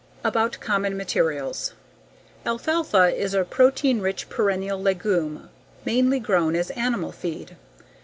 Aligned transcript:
About 0.23 0.59
Common 0.59 0.97
Materials 0.97 1.73
Alfalfa 2.43 3.15
is 3.15 3.35
a 3.35 3.43
protein 3.43 3.99
rich 3.99 4.29
perennial 4.29 4.81
legume 4.81 5.47
mainly 5.85 6.19
grown 6.19 6.55
as 6.55 6.71
animal 6.71 7.11
feed. 7.11 7.55